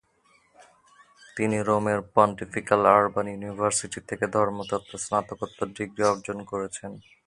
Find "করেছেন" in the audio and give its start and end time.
6.51-6.91